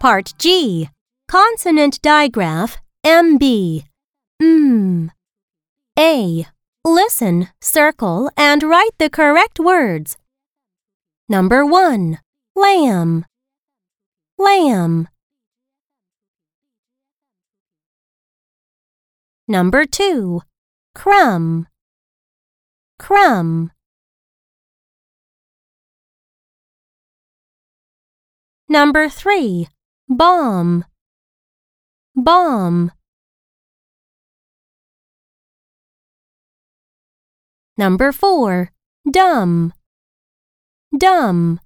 [0.00, 0.88] Part G.
[1.26, 3.84] Consonant digraph MB.
[4.40, 5.10] Mm.
[5.98, 6.46] A.
[6.84, 10.16] Listen, circle, and write the correct words.
[11.28, 12.20] Number 1.
[12.54, 13.24] Lamb.
[14.38, 15.08] Lamb.
[19.48, 20.42] Number 2.
[20.94, 21.66] Crumb.
[22.98, 23.72] Crumb.
[28.76, 29.68] Number 3.
[30.06, 30.84] Bomb.
[32.14, 32.92] Bomb.
[37.78, 38.70] Number 4.
[39.10, 39.72] Dumb.
[40.94, 41.58] Dumb.